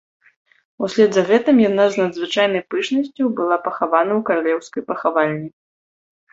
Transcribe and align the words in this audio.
Услед 0.87 1.11
за 1.17 1.23
гэтым 1.31 1.55
яна 1.69 1.85
з 1.91 2.01
надзвычайнай 2.05 2.63
пышнасцю 2.75 3.23
была 3.43 3.55
пахавана 3.69 4.13
ў 4.19 4.29
каралеўскай 4.33 4.81
пахавальні. 4.93 5.49